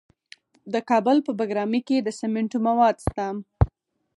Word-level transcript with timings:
د 0.73 0.75
کابل 0.89 1.17
په 1.25 1.31
بګرامي 1.39 1.81
کې 1.87 1.97
د 2.01 2.09
سمنټو 2.19 2.57
مواد 2.67 2.95
شته. 3.05 3.27